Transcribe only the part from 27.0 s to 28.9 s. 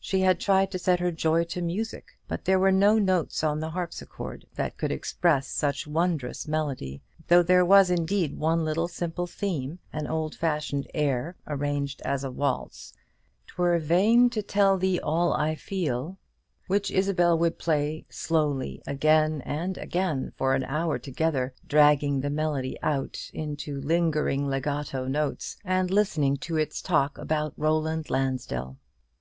about Roland Lansdell.